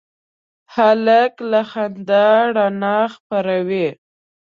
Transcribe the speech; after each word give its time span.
هلک 0.75 1.33
له 1.51 1.61
خندا 1.71 2.27
رڼا 2.55 2.99
خپروي. 3.13 3.87